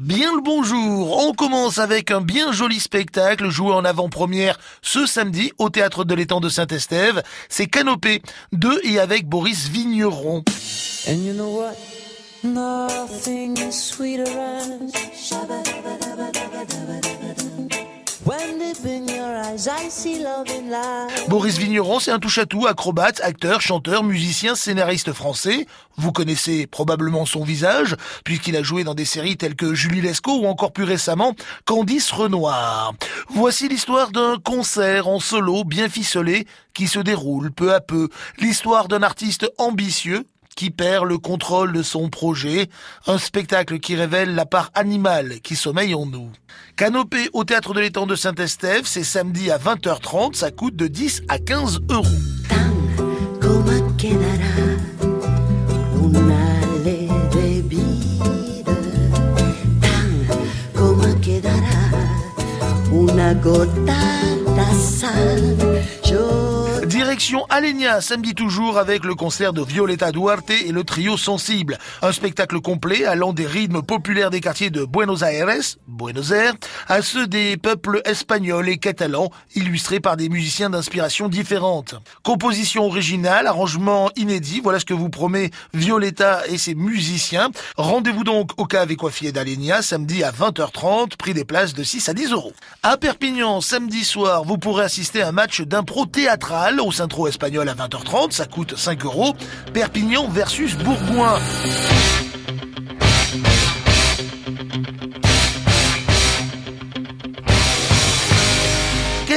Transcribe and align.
Bien 0.00 0.32
le 0.32 0.40
bonjour, 0.40 1.26
on 1.26 1.32
commence 1.32 1.78
avec 1.78 2.12
un 2.12 2.20
bien 2.20 2.52
joli 2.52 2.78
spectacle 2.78 3.48
joué 3.48 3.72
en 3.72 3.84
avant-première 3.84 4.56
ce 4.80 5.06
samedi 5.06 5.50
au 5.58 5.70
Théâtre 5.70 6.04
de 6.04 6.14
l'étang 6.14 6.38
de 6.38 6.48
Saint-Estève. 6.48 7.20
C'est 7.48 7.66
Canopé, 7.66 8.22
de 8.52 8.80
et 8.84 9.00
avec 9.00 9.26
Boris 9.26 9.68
Vigneron. 9.68 10.44
Boris 21.28 21.58
Vigneron, 21.58 22.00
c'est 22.00 22.10
un 22.10 22.18
touche-à-tout, 22.18 22.66
acrobate, 22.66 23.20
acteur, 23.22 23.60
chanteur, 23.60 24.02
musicien, 24.02 24.54
scénariste 24.54 25.12
français. 25.12 25.66
Vous 25.96 26.12
connaissez 26.12 26.66
probablement 26.66 27.26
son 27.26 27.44
visage, 27.44 27.96
puisqu'il 28.24 28.56
a 28.56 28.62
joué 28.62 28.84
dans 28.84 28.94
des 28.94 29.04
séries 29.04 29.36
telles 29.36 29.54
que 29.54 29.74
Julie 29.74 30.00
Lescaut 30.00 30.40
ou 30.40 30.46
encore 30.46 30.72
plus 30.72 30.84
récemment 30.84 31.34
Candice 31.64 32.10
Renoir. 32.10 32.94
Voici 33.28 33.68
l'histoire 33.68 34.10
d'un 34.10 34.36
concert 34.42 35.08
en 35.08 35.20
solo 35.20 35.64
bien 35.64 35.88
ficelé 35.88 36.46
qui 36.74 36.88
se 36.88 36.98
déroule 36.98 37.52
peu 37.52 37.74
à 37.74 37.80
peu. 37.80 38.08
L'histoire 38.38 38.88
d'un 38.88 39.02
artiste 39.02 39.50
ambitieux 39.58 40.24
qui 40.58 40.70
perd 40.70 41.06
le 41.06 41.18
contrôle 41.18 41.72
de 41.72 41.84
son 41.84 42.08
projet, 42.08 42.68
un 43.06 43.16
spectacle 43.16 43.78
qui 43.78 43.94
révèle 43.94 44.34
la 44.34 44.44
part 44.44 44.72
animale 44.74 45.38
qui 45.40 45.54
sommeille 45.54 45.94
en 45.94 46.04
nous. 46.04 46.32
Canopé 46.74 47.30
au 47.32 47.44
théâtre 47.44 47.74
de 47.74 47.80
l'étang 47.80 48.06
de 48.06 48.16
Saint-Estève, 48.16 48.82
c'est 48.84 49.04
samedi 49.04 49.52
à 49.52 49.58
20h30, 49.58 50.34
ça 50.34 50.50
coûte 50.50 50.74
de 50.74 50.88
10 50.88 51.22
à 51.28 51.38
15 51.38 51.82
euros. 51.90 52.04
Yo 66.08 66.47
Direction 66.88 67.44
Alenia, 67.50 68.00
samedi 68.00 68.34
toujours 68.34 68.78
avec 68.78 69.04
le 69.04 69.14
concert 69.14 69.52
de 69.52 69.62
Violeta 69.62 70.10
Duarte 70.10 70.48
et 70.48 70.72
le 70.72 70.84
trio 70.84 71.18
Sensible. 71.18 71.76
Un 72.00 72.12
spectacle 72.12 72.62
complet 72.62 73.04
allant 73.04 73.34
des 73.34 73.44
rythmes 73.44 73.82
populaires 73.82 74.30
des 74.30 74.40
quartiers 74.40 74.70
de 74.70 74.86
Buenos 74.86 75.20
Aires, 75.20 75.48
Buenos 75.86 76.30
Aires, 76.30 76.54
à 76.88 77.02
ceux 77.02 77.26
des 77.26 77.58
peuples 77.58 78.00
espagnols 78.06 78.70
et 78.70 78.78
catalans, 78.78 79.30
illustrés 79.54 80.00
par 80.00 80.16
des 80.16 80.30
musiciens 80.30 80.70
d'inspiration 80.70 81.28
différentes. 81.28 81.94
Composition 82.22 82.86
originale, 82.86 83.46
arrangement 83.46 84.10
inédit, 84.16 84.62
voilà 84.62 84.80
ce 84.80 84.86
que 84.86 84.94
vous 84.94 85.10
promet 85.10 85.50
Violeta 85.74 86.46
et 86.46 86.56
ses 86.56 86.74
musiciens. 86.74 87.50
Rendez-vous 87.76 88.24
donc 88.24 88.52
au 88.56 88.64
Cave 88.64 88.90
et 88.90 88.96
Coiffier 88.96 89.30
d'Alenia, 89.30 89.82
samedi 89.82 90.24
à 90.24 90.30
20h30, 90.30 91.18
prix 91.18 91.34
des 91.34 91.44
places 91.44 91.74
de 91.74 91.82
6 91.82 92.08
à 92.08 92.14
10 92.14 92.32
euros. 92.32 92.54
À 92.82 92.96
Perpignan, 92.96 93.60
samedi 93.60 94.04
soir, 94.04 94.44
vous 94.44 94.56
pourrez 94.56 94.84
assister 94.84 95.20
à 95.20 95.28
un 95.28 95.32
match 95.32 95.60
d'impro 95.60 96.06
théâtral 96.06 96.77
au 96.84 96.92
Centro 96.92 97.28
Espagnol 97.28 97.68
à 97.68 97.74
20h30, 97.74 98.32
ça 98.32 98.46
coûte 98.46 98.76
5 98.76 99.04
euros. 99.04 99.34
Perpignan 99.72 100.28
versus 100.28 100.76
Bourgoin. 100.76 101.38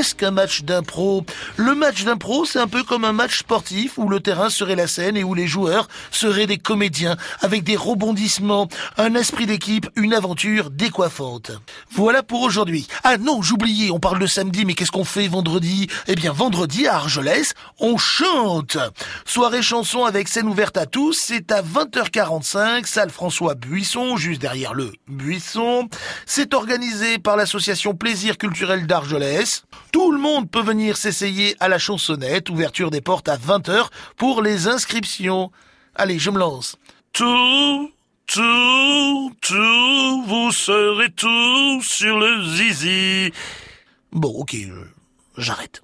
Qu'est-ce 0.00 0.14
qu'un 0.14 0.30
match 0.30 0.62
d'impro 0.62 1.26
Le 1.56 1.74
match 1.74 2.04
d'impro, 2.04 2.46
c'est 2.46 2.58
un 2.58 2.66
peu 2.66 2.82
comme 2.84 3.04
un 3.04 3.12
match 3.12 3.40
sportif 3.40 3.98
où 3.98 4.08
le 4.08 4.18
terrain 4.18 4.48
serait 4.48 4.74
la 4.74 4.86
scène 4.86 5.14
et 5.14 5.24
où 5.24 5.34
les 5.34 5.46
joueurs 5.46 5.88
seraient 6.10 6.46
des 6.46 6.56
comédiens 6.56 7.18
avec 7.42 7.64
des 7.64 7.76
rebondissements, 7.76 8.66
un 8.96 9.14
esprit 9.14 9.44
d'équipe, 9.44 9.90
une 9.96 10.14
aventure 10.14 10.70
décoiffante. 10.70 11.50
Voilà 11.90 12.22
pour 12.22 12.40
aujourd'hui. 12.40 12.88
Ah 13.04 13.18
non, 13.18 13.42
j'oubliais, 13.42 13.90
on 13.90 14.00
parle 14.00 14.20
de 14.20 14.26
samedi, 14.26 14.64
mais 14.64 14.72
qu'est-ce 14.72 14.90
qu'on 14.90 15.04
fait 15.04 15.28
vendredi? 15.28 15.86
Eh 16.06 16.14
bien, 16.14 16.32
vendredi 16.32 16.86
à 16.86 16.94
Argelès, 16.94 17.52
on 17.78 17.98
chante. 17.98 18.78
Soirée 19.26 19.60
chanson 19.60 20.06
avec 20.06 20.28
scène 20.28 20.48
ouverte 20.48 20.78
à 20.78 20.86
tous, 20.86 21.12
c'est 21.12 21.52
à 21.52 21.60
20h45, 21.60 22.86
salle 22.86 23.10
François 23.10 23.54
Buisson, 23.54 24.16
juste 24.16 24.40
derrière 24.40 24.72
le 24.72 24.92
Buisson. 25.08 25.90
C'est 26.24 26.54
organisé 26.54 27.18
par 27.18 27.36
l'association 27.36 27.94
Plaisir 27.94 28.38
culturel 28.38 28.86
d'Argelès. 28.86 29.64
Tout 29.92 30.12
le 30.12 30.18
monde 30.18 30.50
peut 30.50 30.62
venir 30.62 30.96
s'essayer 30.96 31.56
à 31.60 31.68
la 31.68 31.78
chansonnette, 31.78 32.48
ouverture 32.48 32.90
des 32.90 33.00
portes 33.00 33.28
à 33.28 33.36
20h 33.36 33.88
pour 34.16 34.42
les 34.42 34.68
inscriptions. 34.68 35.50
Allez, 35.94 36.18
je 36.18 36.30
me 36.30 36.38
lance. 36.38 36.76
Tout, 37.12 37.90
tout, 38.26 39.32
tout, 39.40 40.22
vous 40.26 40.52
serez 40.52 41.10
tous 41.10 41.82
sur 41.82 42.18
le 42.18 42.44
zizi. 42.44 43.32
Bon, 44.12 44.30
ok, 44.30 44.54
euh, 44.54 44.84
j'arrête. 45.36 45.78